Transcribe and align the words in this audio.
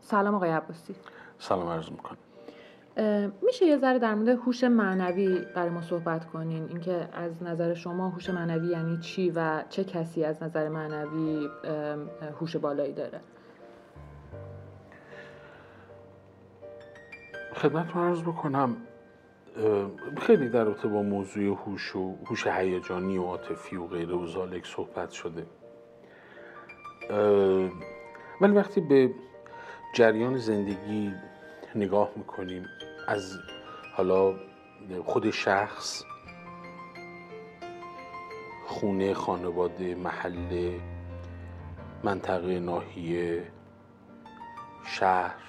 سلام 0.00 0.34
آقای 0.34 0.50
عباسی. 0.50 0.94
سلام 1.38 1.68
عرض 1.68 1.90
می‌کنم. 1.90 2.18
میشه 3.42 3.66
یه 3.66 3.78
ذره 3.78 3.98
در 3.98 4.14
مورد 4.14 4.28
هوش 4.28 4.64
معنوی 4.64 5.40
برای 5.54 5.70
ما 5.70 5.82
صحبت 5.82 6.26
کنین؟ 6.26 6.68
اینکه 6.68 7.08
از 7.12 7.42
نظر 7.42 7.74
شما 7.74 8.08
هوش 8.08 8.30
معنوی 8.30 8.68
یعنی 8.68 8.98
چی 8.98 9.30
و 9.30 9.64
چه 9.68 9.84
کسی 9.84 10.24
از 10.24 10.42
نظر 10.42 10.68
معنوی 10.68 11.48
هوش 12.40 12.56
بالایی 12.56 12.92
داره؟ 12.92 13.20
خدمت 17.54 17.94
رو 17.94 18.00
عرض 18.00 18.22
بکنم 18.22 18.76
خیلی 20.20 20.48
در 20.48 20.64
رابطه 20.64 20.88
با 20.88 21.02
موضوع 21.02 21.44
هوش 21.44 21.96
و 21.96 22.16
هوش 22.26 22.46
هیجانی 22.46 23.18
و 23.18 23.22
عاطفی 23.22 23.76
و 23.76 23.86
غیره 23.86 24.14
و 24.14 24.26
ذالک 24.26 24.66
صحبت 24.66 25.10
شده. 25.10 25.46
ولی 28.40 28.52
وقتی 28.52 28.80
به 28.80 29.10
جریان 29.94 30.38
زندگی 30.38 31.14
نگاه 31.74 32.10
می‌کنیم 32.16 32.66
از 33.08 33.38
حالا 33.94 34.34
خود 35.04 35.30
شخص 35.30 36.02
خونه 38.66 39.14
خانواده 39.14 39.94
محله 39.94 40.80
منطقه 42.02 42.60
ناحیه 42.60 43.42
شهر 44.84 45.40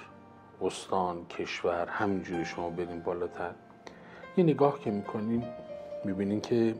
استان 0.60 1.26
کشور 1.26 1.86
همینجوری 1.88 2.44
شما 2.44 2.70
بریم 2.70 3.00
بالاتر. 3.00 3.54
یه 4.36 4.44
نگاه 4.44 4.80
که 4.80 4.90
می‌کنیم 4.90 5.44
می‌بینیم 6.04 6.40
که 6.40 6.74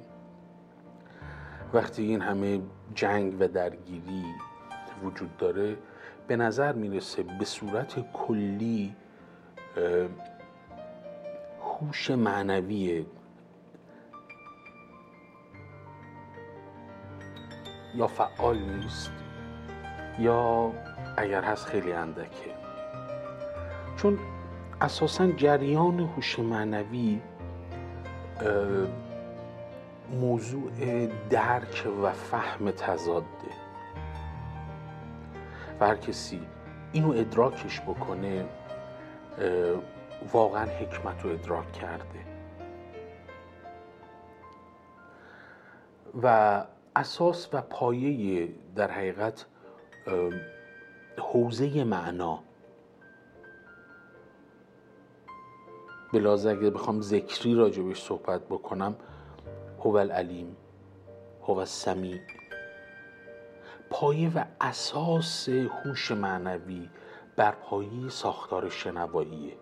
وقتی 1.72 2.02
این 2.02 2.20
همه 2.20 2.60
جنگ 2.94 3.36
و 3.40 3.48
درگیری 3.48 4.24
وجود 5.04 5.36
داره 5.36 5.76
به 6.26 6.36
نظر 6.36 6.72
می‌رسه 6.72 7.22
به 7.22 7.44
صورت 7.44 8.12
کلی 8.12 8.96
هوش 11.62 12.10
معنوی 12.10 13.06
یا 17.94 18.06
فعال 18.06 18.58
نیست 18.58 19.12
یا 20.18 20.72
اگر 21.16 21.42
هست 21.42 21.66
خیلی 21.66 21.92
اندکه. 21.92 22.54
چون 23.96 24.18
اساسا 24.80 25.30
جریان 25.30 26.00
هوش 26.00 26.38
معنوی 26.38 27.20
موضوع 30.20 30.70
درک 31.30 31.86
و 32.02 32.12
فهم 32.12 32.70
تضاده. 32.70 33.63
و 35.80 35.86
هر 35.86 35.96
کسی 35.96 36.40
اینو 36.92 37.10
ادراکش 37.12 37.80
بکنه 37.80 38.46
واقعا 40.32 40.64
حکمت 40.64 41.22
رو 41.22 41.30
ادراک 41.30 41.72
کرده. 41.72 42.24
و 46.22 46.64
اساس 46.96 47.48
و 47.52 47.60
پایه 47.60 48.48
در 48.76 48.90
حقیقت 48.90 49.46
حوزه 51.18 51.84
معنا. 51.84 52.38
بلازه 56.12 56.50
اگر 56.50 56.70
بخوام 56.70 57.00
ذکری 57.00 57.54
راجبش 57.54 58.02
صحبت 58.02 58.40
بکنم 58.40 58.96
هو 59.78 59.96
العلیم 59.96 60.56
هو 61.42 61.58
السمیع. 61.58 62.20
پایه 63.96 64.30
و 64.34 64.44
اساس 64.60 65.48
هوش 65.48 66.10
معنوی 66.10 66.88
بر 67.36 67.50
پایه 67.50 68.08
ساختار 68.08 68.68
شنواییه. 68.68 69.56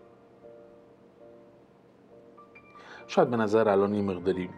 شاید 3.07 3.31
به 3.31 3.37
نظر 3.37 3.69
الان 3.69 3.93
این 3.93 4.05
مقداری 4.05 4.51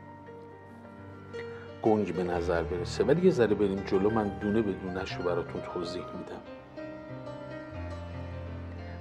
گنگ 1.82 2.14
به 2.14 2.24
نظر 2.24 2.62
برسه 2.62 3.04
ولی 3.04 3.24
یه 3.26 3.30
ذره 3.30 3.54
بریم 3.54 3.84
جلو 3.84 4.10
من 4.10 4.28
دونه 4.28 4.62
به 4.62 4.72
دونش 4.72 5.16
رو 5.16 5.24
براتون 5.24 5.62
توضیح 5.62 6.04
میدم. 6.18 6.42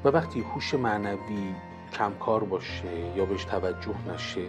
و 0.04 0.10
وقتی 0.10 0.40
هوش 0.40 0.74
معنوی 0.74 1.56
کمکار 1.94 2.44
باشه 2.44 3.16
یا 3.16 3.26
بهش 3.26 3.46
توجه 3.46 4.14
نشه 4.14 4.46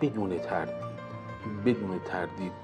بدون 0.00 0.38
تردید 0.38 0.82
بدون 1.64 1.98
تردید 1.98 2.61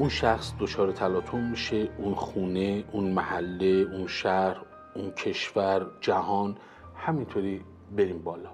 اون 0.00 0.08
شخص 0.08 0.52
دچار 0.60 0.92
تلاطم 0.92 1.50
میشه 1.50 1.88
اون 1.98 2.14
خونه 2.14 2.84
اون 2.92 3.12
محله 3.12 3.66
اون 3.66 4.06
شهر 4.06 4.62
اون 4.94 5.10
کشور 5.10 5.90
جهان 6.00 6.56
همینطوری 6.96 7.64
بریم 7.96 8.22
بالا. 8.22 8.50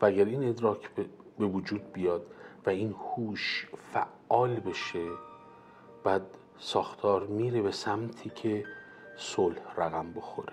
و 0.00 0.06
اگر 0.06 0.24
این 0.24 0.48
ادراک 0.48 0.90
به 1.38 1.46
وجود 1.46 1.92
بیاد 1.92 2.26
و 2.66 2.70
این 2.70 2.94
هوش 2.94 3.68
فعال 3.92 4.54
بشه 4.54 5.08
بعد 6.04 6.22
ساختار 6.58 7.26
میره 7.26 7.62
به 7.62 7.72
سمتی 7.72 8.30
که 8.30 8.64
صلح 9.16 9.60
رقم 9.76 10.12
بخوره. 10.12 10.52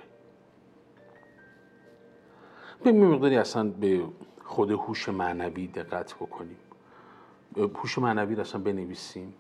به 2.84 2.92
مقداری 2.92 3.38
اصلا 3.38 3.70
به 3.70 4.04
خود 4.48 4.72
هوش 4.72 5.10
معنوی 5.10 5.68
دقت 5.68 6.16
بکنیم. 6.16 6.58
هوش 7.58 7.98
معنوی 7.98 8.42
اصلا 8.42 8.62
بنویسیم. 8.62 9.34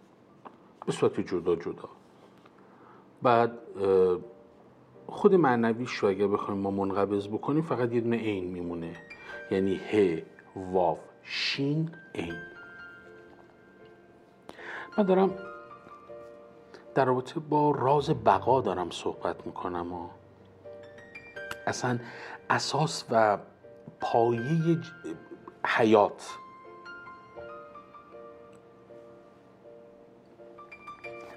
به 0.85 0.91
صورت 0.91 1.19
جدا 1.19 1.56
جدا. 1.56 1.90
بعد 3.22 3.51
خود 5.07 5.35
معنویش 5.35 5.91
رو 5.91 6.09
اگر 6.09 6.28
بخوایم 6.28 6.59
ما 6.59 6.72
منقبض 6.72 7.28
بکنیم 7.28 7.62
فقط 7.62 7.94
یه 7.94 8.01
دونه 8.01 8.17
عین 8.17 8.46
میمونه. 8.46 8.96
یعنی 9.51 9.75
ه 9.75 10.23
واو 10.56 10.97
شین 11.23 11.91
عین. 12.16 12.41
من 14.97 15.03
دارم 15.03 15.34
در 16.96 17.06
رابطه 17.06 17.40
با 17.40 17.72
راز 17.72 18.09
بقا 18.09 18.62
دارم 18.62 18.90
صحبت 18.90 19.46
می‌کنم 19.46 19.94
و 19.94 20.09
اصلا 21.67 22.00
اساس 22.50 23.06
و 23.12 23.38
پایه 24.00 24.78
حیات. 25.66 26.38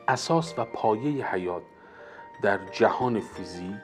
اساس 0.08 0.58
و 0.58 0.64
پایه 0.64 1.26
حیات 1.26 1.62
در 2.42 2.58
جهان 2.72 3.20
فیزیک 3.20 3.74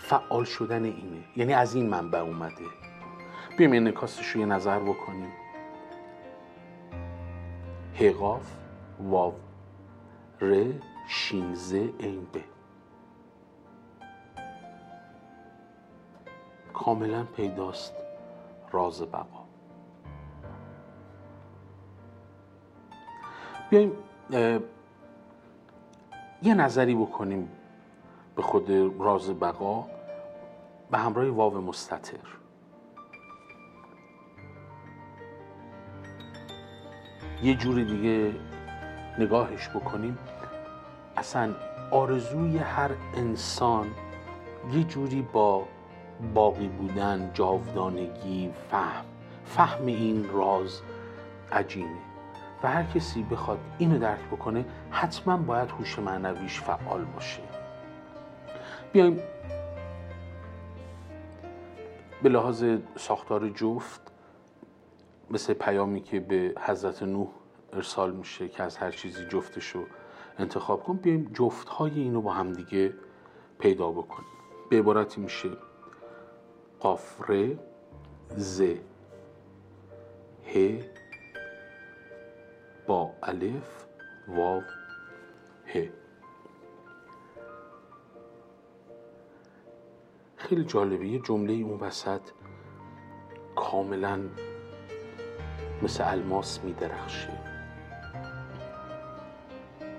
فعال 0.00 0.44
شدن 0.44 0.84
اینه. 0.84 1.24
یعنی 1.36 1.52
از 1.52 1.74
این 1.74 1.88
منبع 1.88 2.18
اومده. 2.18 2.64
بیایم 3.58 3.72
این 3.72 3.86
رو 4.34 4.40
یه 4.40 4.46
نظر 4.46 4.78
بکنیم. 4.78 5.32
هقاف 7.94 8.56
واو 9.00 9.34
ر 10.40 10.64
شینزه 11.08 11.92
این 11.98 12.26
به 12.32 12.44
کاملا 16.84 17.24
پیداست 17.24 17.94
راز 18.72 19.02
بقا. 19.02 19.44
بیایم 23.70 23.92
یه 26.42 26.54
نظری 26.54 26.94
بکنیم 26.94 27.48
به 28.36 28.42
خود 28.42 28.70
راز 28.98 29.30
بقا 29.30 29.86
به 30.90 30.98
همراه 30.98 31.28
واو 31.28 31.60
مستطر. 31.60 32.18
یه 37.42 37.54
جور 37.54 37.82
دیگه 37.84 38.34
نگاهش 39.18 39.68
بکنیم. 39.68 40.18
اصلا 41.16 41.54
آرزوی 41.90 42.58
هر 42.58 42.90
انسان 43.14 43.86
یه 44.72 44.84
جوری 44.84 45.22
با 45.22 45.64
باقی 46.34 46.68
بودن 46.68 47.30
جاودانگی 47.34 48.50
فهم. 48.70 49.04
فهم 49.44 49.86
این 49.86 50.30
راز 50.32 50.80
عجینه. 51.52 51.98
و 52.62 52.68
هر 52.68 52.82
کسی 52.82 53.22
بخواد 53.22 53.58
اینو 53.78 53.98
درک 53.98 54.26
بکنه 54.32 54.64
حتما 54.90 55.36
باید 55.36 55.70
هوش 55.70 55.98
معنویش 55.98 56.60
فعال 56.60 57.04
باشه. 57.04 57.42
بیایم 58.92 59.20
به 62.22 62.28
لحاظ 62.28 62.64
ساختار 62.96 63.48
جفت 63.48 64.00
مثل 65.30 65.52
پیامی 65.52 66.00
که 66.00 66.20
به 66.20 66.54
حضرت 66.60 67.02
نوح 67.02 67.28
ارسال 67.72 68.12
میشه 68.12 68.48
که 68.48 68.62
از 68.62 68.76
هر 68.76 68.90
چیزی 68.90 69.26
جفتش 69.28 69.66
رو 69.66 69.84
انتخاب 70.38 70.82
کن 70.82 70.96
بیایم 70.96 71.30
جفت 71.34 71.68
های 71.68 72.00
اینو 72.00 72.20
با 72.20 72.32
همدیگه 72.32 72.92
پیدا 73.58 73.90
بکنیم. 73.90 74.28
به 74.70 74.78
عبارتی 74.78 75.20
میشه 75.20 75.50
قافره 76.80 77.58
ز 78.36 78.62
ه 80.46 80.82
با 82.86 83.10
الف 83.22 83.86
واو 84.28 84.62
ه. 85.74 85.88
خیلی 90.36 90.64
جالبه 90.64 91.06
یه 91.08 91.18
جمله 91.18 91.52
اون 91.52 91.80
وسط 91.80 92.20
کاملا 93.56 94.20
مثل 95.82 96.04
الماس 96.06 96.64
میدرخشه. 96.64 97.32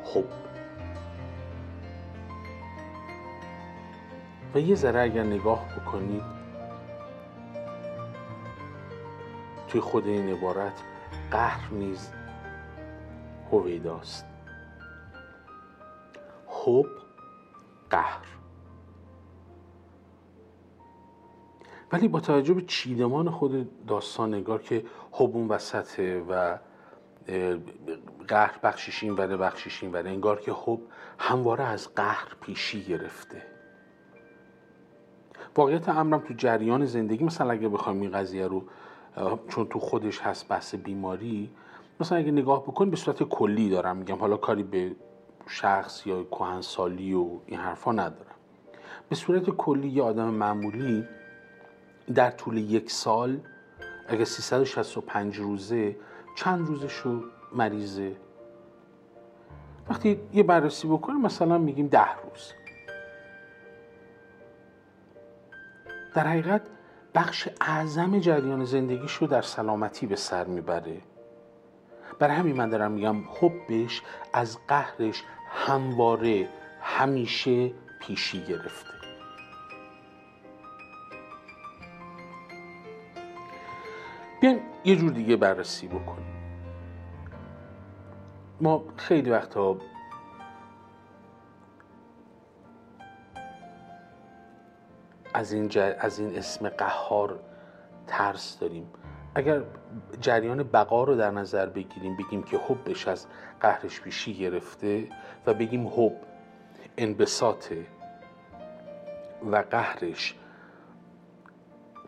خب. 0.03 0.25
و 4.55 4.59
یه 4.59 4.75
ذره 4.75 5.01
اگر 5.01 5.23
نگاه 5.23 5.65
بکنید 5.75 6.40
توی 9.71 9.81
خود 9.81 10.07
این 10.07 10.29
عبارت 10.29 10.81
قهر 11.31 11.73
نیز 11.73 12.11
هویداست. 13.51 14.25
حب 16.47 16.85
قهر. 17.89 18.25
ولی 21.91 22.07
با 22.07 22.19
توجه 22.19 22.53
به 22.53 22.61
چیدمان 22.61 23.29
خود 23.29 23.85
داستان 23.85 24.33
نگار 24.33 24.61
که 24.61 24.85
حب 25.11 25.35
اون 25.35 25.47
وسطه 25.47 26.19
و 26.29 26.57
قهر 28.27 28.59
بخشش 28.63 29.03
این 29.03 29.13
وره 29.13 29.37
بخشش 29.37 29.83
این 29.83 29.91
وره 29.91 30.09
انگار 30.09 30.39
که 30.39 30.51
حب 30.51 30.79
همواره 31.19 31.63
از 31.63 31.95
قهر 31.95 32.27
پیشی 32.41 32.83
گرفته. 32.83 33.41
واقعیت 35.55 35.89
امرم 35.89 36.19
تو 36.19 36.33
جریان 36.33 36.85
زندگی 36.85 37.23
مثلا 37.23 37.51
اگه 37.51 37.69
بخوایم 37.69 38.01
این 38.01 38.11
قضیه 38.11 38.47
رو 38.47 38.63
چون 39.49 39.67
تو 39.67 39.79
خودش 39.79 40.21
هست 40.21 40.47
بحث 40.47 40.75
بیماری 40.75 41.49
مثلا 41.99 42.17
اگه 42.17 42.31
نگاه 42.31 42.63
بکن 42.63 42.89
به 42.89 42.95
صورت 42.95 43.23
کلی 43.23 43.69
دارم 43.69 43.97
میگم. 43.97 44.15
حالا 44.15 44.37
کاری 44.37 44.63
به 44.63 44.95
شخص 45.47 46.07
یا 46.07 46.23
کهنسالی 46.23 47.13
و 47.13 47.27
این 47.45 47.59
حرفا 47.59 47.91
ندارم. 47.91 48.35
به 49.09 49.15
صورت 49.15 49.49
کلی 49.49 49.89
یه 49.89 50.03
آدم 50.03 50.27
معمولی 50.29 51.05
در 52.15 52.31
طول 52.31 52.57
یک 52.57 52.91
سال 52.91 53.39
اگه 54.07 54.25
365 54.25 55.37
روزه 55.37 55.95
چند 56.35 56.67
روزش 56.67 56.93
رو 56.93 57.23
مریضه. 57.55 58.15
وقتی 59.89 60.19
یه 60.33 60.43
بررسی 60.43 60.87
بکنیم 60.87 61.21
مثلا 61.21 61.57
میگیم 61.57 61.87
ده 61.87 62.13
روز. 62.13 62.53
در 66.15 66.27
حقیقت 66.27 66.61
بخش 67.15 67.49
اعظم 67.61 68.19
جریان 68.19 68.65
زندگیش 68.65 69.11
رو 69.11 69.27
در 69.27 69.41
سلامتی 69.41 70.07
به 70.07 70.15
سر 70.15 70.45
می‌بره. 70.45 71.01
برای 72.19 72.35
همین 72.35 72.55
من 72.55 72.69
دارم 72.69 72.91
میگم 72.91 73.23
حبش 73.39 74.01
از 74.33 74.57
قهرش 74.67 75.23
همواره 75.49 76.49
همیشه 76.81 77.71
پیشی 77.99 78.43
گرفته. 78.45 78.91
بیایم 84.41 84.59
یه 84.85 84.95
جور 84.95 85.11
دیگه 85.11 85.35
بررسی 85.35 85.87
بکنیم. 85.87 86.31
ما 88.61 88.83
خیلی 88.97 89.29
وقتا 89.29 89.77
از 95.33 95.51
این, 95.51 95.71
از 95.99 96.19
این 96.19 96.37
اسم 96.37 96.69
قهار 96.69 97.39
ترس 98.07 98.59
داریم. 98.59 98.87
اگر 99.35 99.61
جریان 100.21 100.63
بقا 100.63 101.03
رو 101.03 101.15
در 101.15 101.31
نظر 101.31 101.65
بگیریم 101.65 102.17
بگیم 102.17 102.43
که 102.43 102.57
حبش 102.57 103.07
از 103.07 103.27
قهرش 103.61 104.01
پیشی 104.01 104.33
گرفته 104.33 105.07
و 105.45 105.53
بگیم 105.53 105.87
حب 105.87 106.13
انبساطه 106.97 107.85
و 109.51 109.63
قهرش 109.71 110.35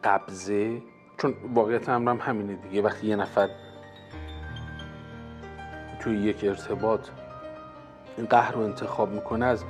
قبضه 0.03 0.81
چون 1.17 1.35
واقعیت 1.53 1.89
امرم 1.89 2.19
همینه 2.19 2.53
دیگه. 2.53 2.81
وقتی 2.81 3.07
یه 3.07 3.15
نفر 3.15 3.49
توی 5.99 6.17
یک 6.17 6.43
ارتباط 6.43 7.07
قهر 8.29 8.51
رو 8.51 8.61
انتخاب 8.61 9.09
می‌کنه 9.09 9.45
از 9.45 9.63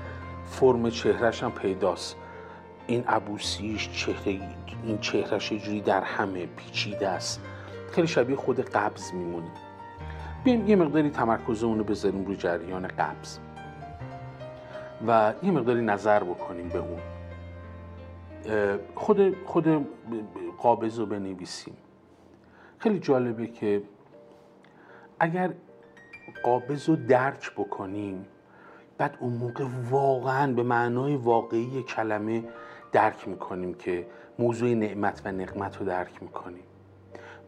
فرم 0.46 0.90
چهرش 0.90 1.44
هم 1.44 1.52
پیداست. 1.52 2.18
این 2.88 3.04
عبوسیش 3.08 3.90
چهره 3.92 4.40
این 4.84 4.98
چهرش 4.98 5.54
جوری 5.54 5.82
در 5.82 6.02
همه 6.02 6.46
پیچیده 6.46 7.10
است. 7.10 7.42
خیلی 7.92 8.08
شبیه 8.08 8.36
خود 8.36 8.60
قبض 8.60 9.14
میمونه. 9.14 9.52
بیایم 10.44 10.68
یه 10.68 10.76
مقداری 10.76 11.10
تمرکز 11.10 11.64
اونو 11.64 11.84
بذاریم 11.84 12.26
روی 12.26 12.36
جریان 12.36 12.88
قبض. 12.88 13.38
و 15.08 15.34
یه 15.44 15.52
مقداری 15.52 15.82
نظر 15.82 16.24
بکنیم 16.24 16.70
به 16.70 16.80
اون. 16.80 17.00
خود 18.96 19.36
خود 19.46 19.88
قابض 20.58 21.00
رو 21.00 21.06
بنویسیم. 21.06 21.78
خیلی 22.78 23.00
جالبه 23.00 23.48
که 23.48 23.84
اگر 25.20 25.54
قابض 26.44 26.90
رو 26.90 26.96
درک 26.96 27.52
بکنیم 27.52 28.26
بعد 28.98 29.18
اون 29.20 29.34
موقع 29.34 29.66
واقعا 29.90 30.54
به 30.54 30.64
معنای 30.64 31.16
واقعی 31.16 31.84
کلمه 31.84 32.44
درک 32.94 33.28
می‌کنیم 33.28 33.74
که 33.74 34.08
موضوع 34.40 34.70
نعمت 34.70 35.22
و 35.26 35.32
نقمت 35.32 35.78
رو 35.78 35.86
درک 35.86 36.24
می‌کنیم. 36.24 36.64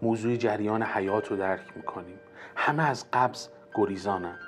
موضوع 0.01 0.35
جریان 0.35 0.83
حیات 0.83 1.27
رو 1.27 1.37
درک 1.37 1.77
می‌کنیم. 1.77 2.19
همه 2.55 2.83
از 2.83 3.05
قبض 3.13 3.47
گریزانن. 3.75 4.39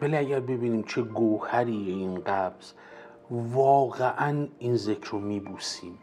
ولی 0.00 0.16
اگر 0.16 0.40
ببینیم 0.40 0.82
چه 0.82 1.02
گوهری 1.02 1.90
این 1.90 2.20
قبض 2.20 2.72
واقعا 3.30 4.48
این 4.58 4.76
ذکر 4.76 5.10
رو 5.10 5.18
میبوسیم. 5.18 5.98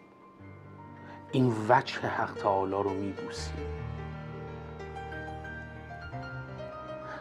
این 1.32 1.54
وجه 1.70 2.00
حق 2.00 2.34
تعالی 2.34 2.72
رو 2.72 2.90
میبوسیم. 2.90 3.68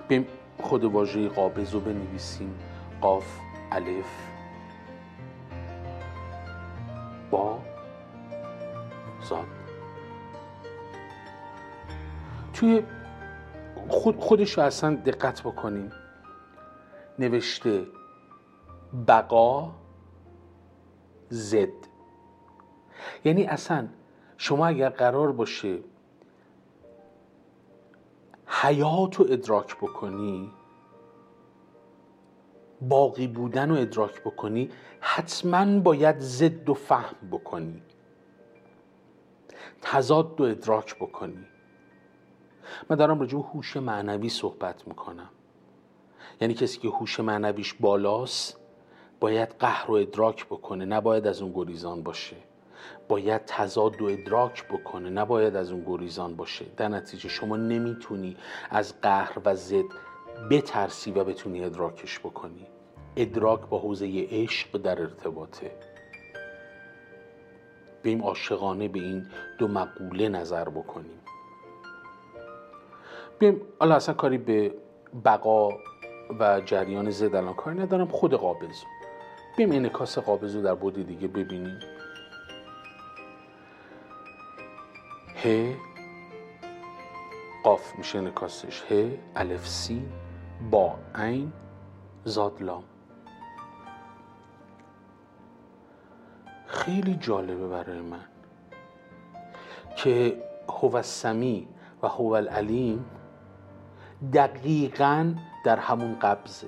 بیم 0.08 0.26
خود 0.62 0.84
واژه 0.84 1.28
قابض 1.28 1.74
رو 1.74 1.80
بنویسیم. 1.80 2.54
قاف 3.00 3.38
الف. 3.72 4.29
با 7.30 7.58
زاد 9.22 9.46
توی 12.52 12.82
خود 13.88 14.20
خودش 14.20 14.58
رو 14.58 14.64
اصلا 14.64 14.94
دقت 14.94 15.42
بکنیم. 15.42 15.92
نوشته 17.18 17.86
بقا 19.06 19.70
زد. 21.28 21.68
یعنی 23.24 23.44
اصلا 23.44 23.88
شما 24.36 24.66
اگر 24.66 24.88
قرار 24.88 25.32
باشه 25.32 25.78
حیات 28.46 29.16
رو 29.16 29.26
ادراک 29.30 29.76
بکنی 29.76 30.52
باقی 32.82 33.26
بودن 33.26 33.70
رو 33.70 33.76
ادراک 33.76 34.20
بکنی 34.20 34.70
حتما 35.00 35.80
باید 35.80 36.18
ضد 36.18 36.68
و 36.68 36.74
فهم 36.74 37.30
بکنی. 37.30 37.82
تضاد 39.82 40.40
و 40.40 40.44
ادراک 40.44 40.96
بکنی. 40.96 41.46
من 42.90 42.96
دارم 42.96 43.20
راجع 43.20 43.38
به 43.38 43.44
هوش 43.44 43.76
معنوی 43.76 44.28
صحبت 44.28 44.88
می‌کنم. 44.88 45.30
یعنی 46.40 46.54
کسی 46.54 46.78
که 46.78 46.88
هوش 46.88 47.20
معنویش 47.20 47.74
بالاست 47.74 48.56
باید 49.20 49.48
قهر 49.48 49.90
و 49.90 49.94
ادراک 49.94 50.46
بکنه 50.46 50.84
نباید 50.84 51.26
از 51.26 51.42
اون 51.42 51.52
گریزان 51.52 52.02
باشه. 52.02 52.36
باید 53.08 53.42
تضاد 53.46 54.02
و 54.02 54.04
ادراک 54.04 54.68
بکنه 54.68 55.10
نباید 55.10 55.56
از 55.56 55.72
اون 55.72 55.84
گریزان 55.86 56.36
باشه. 56.36 56.66
در 56.76 56.88
نتیجه 56.88 57.28
شما 57.28 57.56
نمی‌تونی 57.56 58.36
از 58.70 59.00
قهر 59.00 59.38
و 59.44 59.54
ضد 59.54 59.84
بترسی 60.50 61.10
و 61.10 61.24
بتونی 61.24 61.64
ادراکش 61.64 62.18
بکنی. 62.18 62.66
ادراک 63.16 63.60
با 63.60 63.78
حوزه 63.78 64.26
عشق 64.30 64.78
در 64.78 65.00
ارتباطه. 65.00 65.70
بیم 68.02 68.22
عاشقانه 68.22 68.88
به 68.88 68.98
این 68.98 69.26
دو 69.58 69.68
مقوله 69.68 70.28
نظر 70.28 70.68
بکنیم. 70.68 71.20
بیم 73.38 73.60
حالا 73.78 73.94
اصلا 73.94 74.14
کاری 74.14 74.38
به 74.38 74.74
بقا 75.24 75.68
و 76.40 76.60
جریان 76.60 77.10
زد 77.10 77.34
الان 77.34 77.54
کاری 77.54 77.78
ندارم 77.78 78.08
خود 78.08 78.34
قابض. 78.34 78.82
بیم 79.56 79.72
انکاس 79.72 80.18
قابض 80.18 80.56
رو 80.56 80.62
در 80.62 80.74
بود 80.74 81.06
دیگه 81.06 81.28
ببینیم. 81.28 81.78
ه 85.44 85.74
قاف 87.64 87.98
میشه 87.98 88.18
انکاسش 88.18 88.82
ه 88.90 89.18
الف 89.36 89.68
سی. 89.68 90.02
با 90.70 90.94
عین 91.14 91.52
زادلام 92.24 92.84
خیلی 96.66 97.14
جالبه 97.14 97.68
برای 97.68 98.00
من 98.00 98.24
که 99.96 100.42
هو 100.68 100.96
السمی 100.96 101.68
و 102.02 102.08
هو 102.08 102.32
العلیم 102.32 103.04
دقیقا 104.32 105.34
در 105.64 105.76
همون 105.76 106.18
قبضه. 106.18 106.66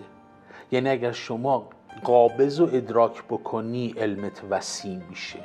یعنی 0.72 0.88
اگر 0.88 1.12
شما 1.12 1.68
قابض 2.04 2.61
و 2.61 2.68
ادراک 2.72 3.25
بکنی 3.25 3.94
علمت 3.96 4.42
وسیع 4.50 4.96
میشه. 5.11 5.44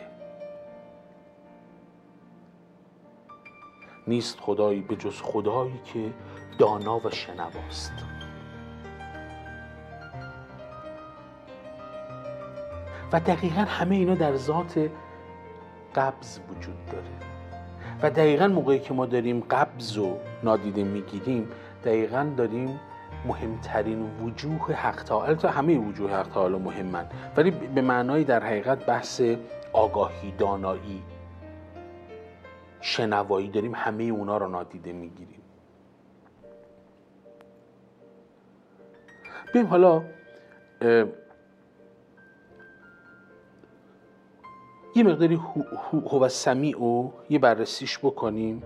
نیست 4.08 4.40
خدایی 4.40 4.82
به 4.82 4.96
جز 4.96 5.22
خدایی 5.22 5.80
که 5.86 6.14
دانا 6.60 7.00
و 7.00 7.10
شنواست 7.10 8.17
و 13.12 13.20
دقیقا 13.20 13.62
همه 13.62 13.96
اینا 13.96 14.16
در 14.16 14.36
ذات 14.36 14.90
قبض 15.96 16.40
وجود 16.50 16.86
داره. 16.86 17.06
و 18.02 18.10
دقیقا 18.10 18.48
موقعی 18.48 18.80
که 18.80 18.94
ما 18.94 19.06
داریم 19.06 19.40
قبض 19.40 19.98
و 19.98 20.18
نادیده 20.44 20.84
می‌گیریم 20.84 21.50
دقیقا 21.86 22.28
داریم 22.38 22.80
مهمترین 23.26 24.10
وجوه 24.24 24.74
حق 24.74 25.04
تعالی 25.04 25.48
همه 25.48 25.78
وجوه 25.78 26.12
حق 26.12 26.28
تعالی 26.28 26.58
مهمن 26.58 27.06
ولی 27.38 27.52
به 27.52 27.82
معنای 27.82 28.24
در 28.24 28.44
حقیقت 28.44 28.86
بحث 28.86 29.22
آگاهی 29.74 30.32
دانایی 30.32 31.04
شنوایی 32.82 33.50
داریم 33.50 33.76
همه 33.76 34.04
اونا 34.04 34.38
رو 34.38 34.48
نادیده 34.48 34.94
می‌گیریم. 34.94 35.42
بیم 39.54 39.66
حالا 39.66 40.04
یه 44.98 45.04
مقداری 45.04 45.40
هو 45.92 46.30
سمیع 46.30 46.84
و 46.84 47.12
یه 47.30 47.40
بررسیش 47.40 48.00
بکنیم 48.00 48.64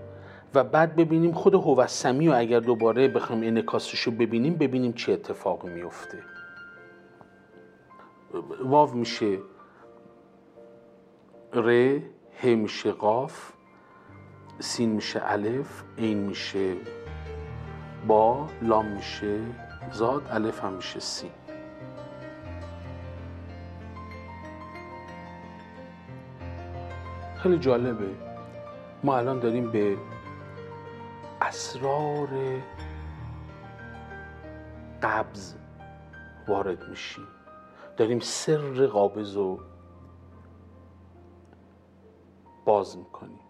و 0.54 0.64
بعد 0.64 0.96
ببینیم 0.96 1.32
خود 1.32 1.54
هو 1.54 1.86
سمیع 1.86 2.32
و 2.32 2.34
اگر 2.38 2.60
دوباره 2.60 3.08
بخوایم 3.08 3.42
انکاسش 3.42 4.00
رو 4.00 4.12
ببینیم 4.12 4.54
ببینیم 4.54 4.92
چه 4.92 5.12
اتفاقی 5.12 5.68
میفته. 5.68 6.18
واو 8.64 8.94
میشه 8.94 9.38
ر 11.52 11.98
ه 12.42 12.46
میشه 12.46 12.92
قاف 12.92 13.52
سین 14.58 14.90
میشه 14.90 15.22
الف 15.24 15.82
این 15.96 16.18
میشه 16.18 16.76
با 18.06 18.46
لام 18.62 18.86
میشه 18.86 19.40
زاد 19.92 20.22
الف 20.30 20.64
هم 20.64 20.72
میشه 20.72 21.00
سین. 21.00 21.30
خیلی 27.42 27.58
جالبه. 27.58 28.10
ما 29.04 29.16
الان 29.16 29.38
داریم 29.38 29.70
به 29.70 29.96
اسرار 31.40 32.28
قبض 35.02 35.54
وارد 36.48 36.88
میشیم. 36.88 37.26
داریم 37.96 38.20
سر 38.20 38.86
قابض 38.86 39.36
رو 39.36 39.60
باز 42.64 42.98
می‌کنیم. 42.98 43.40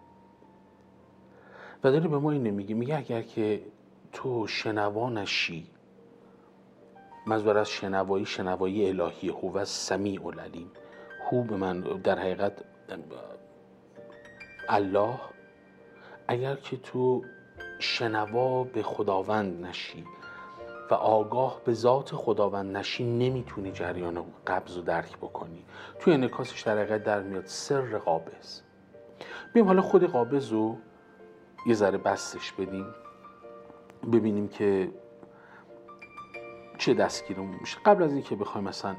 و 1.83 1.91
داره 1.91 2.07
به 2.07 2.17
ما 2.17 2.31
اینه 2.31 2.51
میگه 2.51 2.75
میگه 2.75 2.97
اگر 2.97 3.21
که 3.21 3.63
تو 4.11 4.47
شنوا 4.47 5.09
نشی 5.09 5.67
منظور 7.27 7.57
از 7.57 7.69
شنوایی 7.69 8.25
شنوایی 8.25 8.89
الهی 8.89 9.29
هو 9.29 9.65
سمیع 9.65 10.27
العلیم. 10.27 10.71
هو 11.31 11.43
به 11.43 11.55
من 11.55 11.79
در 11.79 12.19
حقیقت 12.19 12.53
الله 14.69 15.19
اگر 16.27 16.55
که 16.55 16.77
تو 16.77 17.23
شنوا 17.79 18.63
به 18.63 18.83
خداوند 18.83 19.65
نشی 19.65 20.05
و 20.91 20.93
آگاه 20.93 21.61
به 21.65 21.73
ذات 21.73 22.15
خداوند 22.15 22.77
نشی 22.77 23.03
نمی‌تونی 23.03 23.71
جریان 23.71 24.25
قبض 24.47 24.77
رو 24.77 24.81
درک 24.83 25.17
بکنی. 25.17 25.65
توی 25.99 26.13
انکاسش 26.13 26.61
در 26.61 26.77
حقیقت 26.77 27.03
در 27.03 27.21
میاد 27.21 27.45
سر 27.45 27.97
قابض. 27.97 28.61
بیم 29.53 29.65
حالا 29.65 29.81
خود 29.81 30.03
قابض 30.03 30.51
رو 30.51 30.77
یه 31.65 31.73
ذره 31.73 31.97
بستش 31.97 32.51
بدیم. 32.51 32.85
ببینیم 34.13 34.47
که 34.47 34.91
چه 36.77 36.93
دستگیرمون 36.93 37.55
میشه. 37.61 37.77
قبل 37.85 38.03
از 38.03 38.13
اینکه 38.13 38.35
بخوایم 38.35 38.67
مثلا 38.67 38.95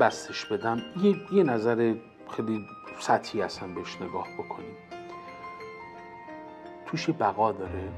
بستش 0.00 0.46
بدم 0.46 0.82
یه, 1.02 1.16
یه 1.32 1.42
نظر 1.42 1.94
خیلی 2.36 2.66
سطحی 2.98 3.42
اصلا 3.42 3.68
بهش 3.74 4.02
نگاه 4.02 4.28
بکنیم. 4.38 4.76
توش 6.86 7.10
بقا 7.10 7.52
داره 7.52 7.88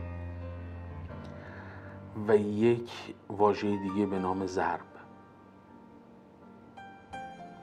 و 2.28 2.36
یک 2.36 2.90
واژه 3.28 3.76
دیگه 3.76 4.06
به 4.06 4.18
نام 4.18 4.46
ضرب. 4.46 4.80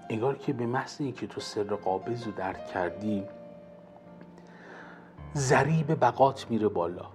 انگار 0.09 0.38
که 0.38 0.53
به 0.53 0.65
محض 0.65 1.01
اینکه 1.01 1.27
تو 1.27 1.41
سر 1.41 1.63
قابض 1.63 2.25
رو 2.25 2.31
درک 2.31 2.67
کردی 2.67 3.23
ضریب 5.35 5.99
بقات 5.99 6.45
میره 6.49 6.67
بالا. 6.67 7.05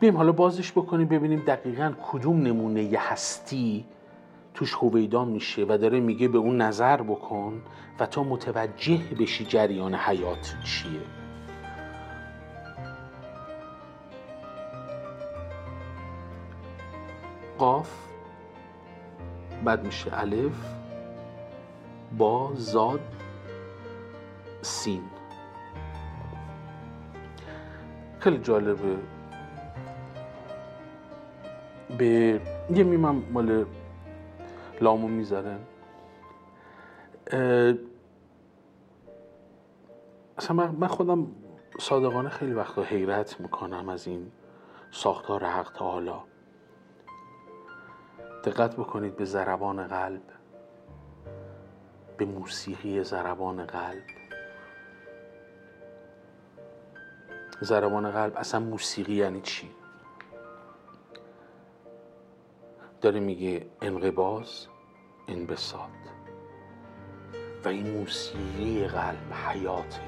بیم 0.00 0.16
حالا 0.16 0.32
بازش 0.32 0.72
بکنیم 0.72 1.08
ببینیم 1.08 1.42
دقیقا 1.46 1.92
کدوم 2.02 2.42
نمونه 2.42 2.98
هستی 2.98 3.84
توش 4.54 4.74
هویدا 4.74 5.24
میشه 5.24 5.66
و 5.68 5.78
داره 5.80 6.00
میگه 6.00 6.28
به 6.28 6.38
اون 6.38 6.60
نظر 6.60 7.02
بکن 7.02 7.62
و 8.00 8.06
تا 8.06 8.22
متوجه 8.22 9.00
بشی 9.20 9.44
جریان 9.44 9.94
حیات 9.94 10.54
چیه. 10.64 11.00
قاف 17.58 17.90
بعد 19.64 19.84
میشه 19.84 20.20
الف 20.20 20.74
با 22.18 22.52
زاد 22.54 23.00
سین. 24.62 25.02
خیلی 28.18 28.38
جالبه. 28.38 28.96
به 31.98 32.40
یه 32.74 32.84
میمم 32.84 33.22
مال 33.32 33.64
لامو 34.82 35.08
می‌ذاره. 35.08 35.58
اصلا 40.38 40.56
من 40.56 40.86
خودم 40.86 41.26
صادقانه 41.78 42.28
خیلی 42.28 42.52
وقتا 42.52 42.82
حیرت 42.82 43.40
می‌کنم 43.40 43.88
از 43.88 44.06
این 44.06 44.32
ساختار 44.90 45.44
حق 45.44 45.72
تعالی 45.72 46.14
دقت 48.44 48.76
بکنید 48.76 49.16
به 49.16 49.24
ضربان 49.24 49.86
قلب 49.86 50.22
به 52.16 52.24
موسیقی 52.24 53.02
ضربان 53.02 53.66
قلب. 53.66 54.02
ضربان 57.62 58.10
قلب 58.10 58.36
اصلا 58.36 58.60
موسیقی 58.60 59.14
یعنی 59.14 59.40
چی؟ 59.40 59.70
داره 63.00 63.20
میگه 63.20 63.66
انقباز 63.82 64.66
انبساط 65.28 65.88
و 67.64 67.68
این 67.68 67.90
موسیقی 67.90 68.86
قلب 68.86 69.32
حیاته. 69.46 70.00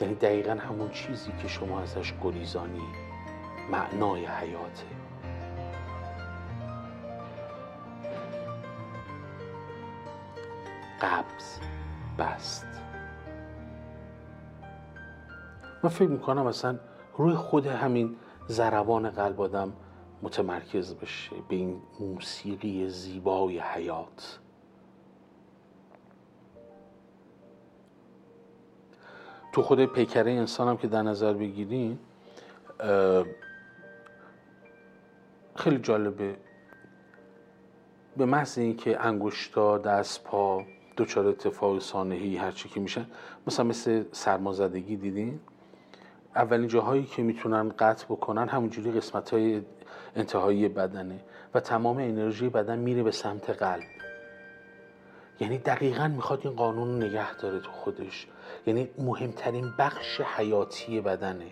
یعنی 0.00 0.14
دقیقا 0.14 0.52
همون 0.52 0.90
چیزی 0.90 1.32
که 1.42 1.48
شما 1.48 1.80
ازش 1.80 2.14
گریزانی 2.22 2.86
معنای 3.70 4.26
حیاته. 4.26 4.86
قبض 11.00 11.58
بست. 12.18 12.66
من 15.82 15.90
فکر 15.90 16.08
می‌کنم 16.08 16.46
اصلا 16.46 16.78
روی 17.16 17.34
خود 17.34 17.66
همین 17.66 18.16
ضربان 18.48 19.10
قلب 19.10 19.40
آدم 19.40 19.72
متمرکز 20.22 20.94
بشه 20.94 21.36
به 21.48 21.56
این 21.56 21.82
موسیقی 22.00 22.88
زیبای 22.88 23.58
حیات. 23.58 24.38
تو 29.52 29.62
خود 29.62 29.84
پیکره 29.84 30.32
انسان 30.32 30.68
هم 30.68 30.76
که 30.76 30.88
در 30.88 31.02
نظر 31.02 31.32
بگیریم 31.32 31.98
خیلی 35.54 35.78
جالبه. 35.78 36.36
به 38.16 38.24
محض 38.26 38.58
اینکه 38.58 39.06
انگشتا 39.06 39.78
دست 39.78 40.24
پا 40.24 40.64
دچار 40.96 41.26
اتفاق 41.26 41.78
سانحی 41.78 42.36
هرچی 42.36 42.68
که 42.68 42.80
میشن 42.80 43.06
مثلا 43.46 43.66
مثل 43.66 44.04
سرمازدگی 44.12 44.96
دیدین؟ 44.96 45.40
اولین 46.36 46.68
جاهایی 46.68 47.04
که 47.04 47.22
می‌تونن 47.22 47.68
قطع 47.68 48.04
بکنن 48.04 48.48
همونجوری 48.48 48.92
قسمت 48.92 49.30
های 49.30 49.62
انتهایی 50.16 50.68
بدنه 50.68 51.20
و 51.54 51.60
تمام 51.60 51.98
انرژی 51.98 52.48
بدن 52.48 52.78
میره 52.78 53.02
به 53.02 53.10
سمت 53.10 53.50
قلب. 53.50 53.84
یعنی 55.40 55.58
دقیقا 55.58 56.08
می‌خواد 56.08 56.40
این 56.46 56.56
قانون 56.56 57.02
نگه 57.02 57.36
داره 57.36 57.60
تو 57.60 57.70
خودش. 57.70 58.26
یعنی 58.66 58.88
مهمترین 58.98 59.72
بخش 59.78 60.20
حیاتی 60.20 61.00
بدنه. 61.00 61.50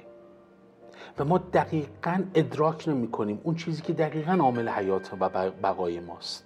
و 1.18 1.24
ما 1.24 1.38
دقیقا 1.38 2.22
ادراک 2.34 2.88
نمی 2.88 3.10
کنیم 3.10 3.40
اون 3.42 3.54
چیزی 3.54 3.82
که 3.82 3.92
دقیقا 3.92 4.32
عامل 4.32 4.68
حیات 4.68 5.10
و 5.20 5.28
بقای 5.62 6.00
ماست. 6.00 6.44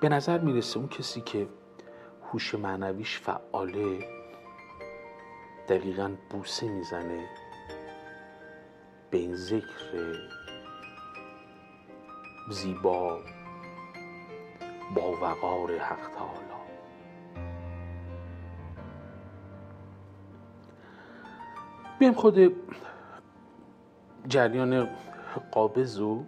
به 0.00 0.08
نظر 0.08 0.38
می‌رسه 0.38 0.78
اون 0.78 0.88
کسی 0.88 1.20
که 1.20 1.46
هوش 2.32 2.54
معنویش 2.54 3.20
فعاله 3.20 4.11
دقیقا 5.72 6.10
بوسه 6.30 6.68
می‌زنه 6.68 7.24
به 9.10 9.18
این 9.18 9.36
ذکر 9.36 10.14
زیبا 12.50 13.20
با 14.94 15.12
وقار 15.12 15.78
حق 15.78 16.08
تعالی. 16.16 16.42
بیایم 21.98 22.14
خود 22.14 22.56
جریان 24.28 24.88
قابض 25.52 26.00
و 26.00 26.24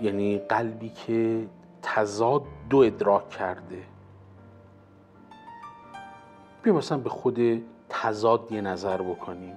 یعنی 0.00 0.38
قلبی 0.38 0.88
که 0.88 1.48
تضاد 1.82 2.42
دو 2.70 2.78
ادراک 2.78 3.30
کرده. 3.30 3.82
بیایم 6.62 6.78
مثلا 6.78 6.98
به 6.98 7.10
خود 7.10 7.62
تضاد 7.88 8.52
یه 8.52 8.60
نظر 8.60 9.02
بکنیم. 9.02 9.56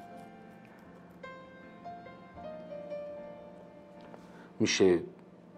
میشه 4.59 4.99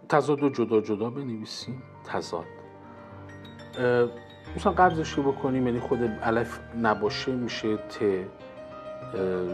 تضاد 0.10 0.40
رو 0.40 0.50
جدا 0.50 0.82
جدا 0.82 1.10
بنویسیم. 1.10 1.84
تضاد. 2.06 2.46
مثلا 4.56 4.72
قبضش 4.72 5.12
رو 5.12 5.32
بکنیم 5.32 5.68
یعنی 5.68 5.80
خود 5.80 6.00
الف 6.22 6.60
نباشه 6.82 7.32
میشه 7.32 7.78
ت 7.78 8.26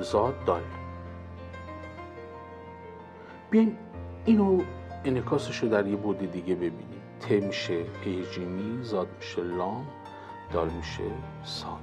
زاد 0.02 0.46
دال. 0.46 0.62
بیایم 3.52 3.78
اینو 4.26 4.62
انکاسش 5.06 5.58
رو 5.58 5.70
در 5.70 5.88
یه 5.88 5.96
بود 5.96 6.32
دیگه 6.32 6.56
ببینیم. 6.56 7.02
ت 7.20 7.32
میشه 7.32 7.86
هیجیمی 8.02 8.84
زاد 8.84 9.08
میشه 9.18 9.42
لام. 9.42 9.88
دال 10.52 10.70
میشه 10.70 11.04
ساد. 11.44 11.80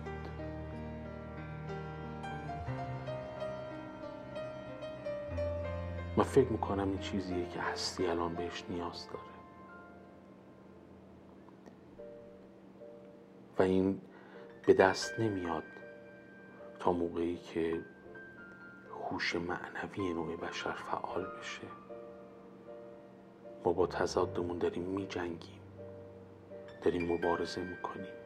من 6.17 6.25
فکر 6.25 6.49
می‌کنم 6.49 6.89
این 6.89 6.99
چیزیه 6.99 7.49
که 7.49 7.61
هستی 7.61 8.07
الان 8.07 8.35
بهش 8.35 8.65
نیاز 8.69 9.07
داره. 9.07 9.21
و 13.59 13.63
این 13.63 14.01
به 14.67 14.75
دست 14.75 15.21
نمیاد 15.21 15.65
تا 16.79 16.93
موقعی 16.93 17.37
که 17.37 17.81
هوش 19.11 19.37
معنوی 19.37 20.15
نوع 20.15 20.37
بشر 20.37 20.73
فعال 20.73 21.27
بشه. 21.41 21.67
ما 23.65 23.73
با 23.73 23.87
تضادمون 23.87 24.59
داریم 24.59 24.83
میجنگیم 24.83 25.61
داریم 26.83 27.13
مبارزه 27.13 27.61
می‌کنیم. 27.61 28.25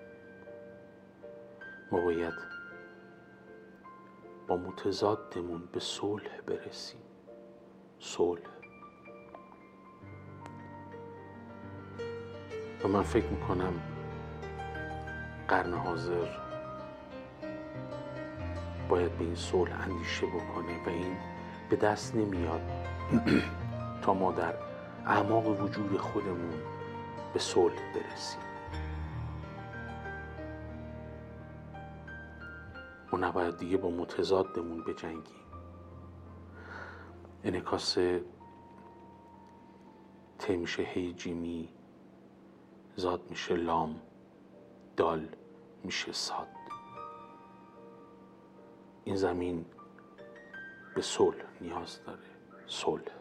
ما 1.92 2.00
باید 2.00 2.34
با 4.48 4.56
متضادمون 4.56 5.68
به 5.72 5.80
صلح 5.80 6.40
برسیم. 6.46 7.00
صلح. 7.98 8.42
و 12.84 12.88
من 12.88 13.02
فکر 13.02 13.26
می‌کنم 13.26 13.72
قرن 15.48 15.74
حاضر 15.74 16.28
باید 18.88 19.18
به 19.18 19.24
این 19.24 19.34
صلح 19.34 19.88
اندیشه 19.88 20.26
بکنه 20.26 20.84
و 20.86 20.88
این 20.88 21.16
به 21.70 21.76
دست 21.76 22.14
نمیاد 22.14 22.60
تا 24.02 24.14
ما 24.14 24.32
در 24.32 24.54
اعماق 25.06 25.46
وجود 25.62 25.98
خودمون 25.98 26.54
به 27.32 27.38
صلح 27.38 27.74
برسیم. 27.94 28.49
ما 33.12 33.18
نباید 33.18 33.56
دیگه 33.56 33.76
با 33.76 33.90
متضادمون 33.90 34.84
بجنگیم 34.84 35.40
انکاس 37.44 37.98
ت 40.38 40.50
میشه 40.50 40.82
هی 40.82 41.12
جیمی 41.12 41.68
زاد 42.96 43.30
میشه 43.30 43.54
لام 43.54 44.00
دال 44.96 45.28
میشه 45.84 46.12
ساد. 46.12 46.48
این 49.04 49.16
زمین 49.16 49.64
به 50.94 51.02
صلح 51.02 51.44
نیاز 51.60 52.00
داره 52.06 52.18
صلح. 52.66 53.19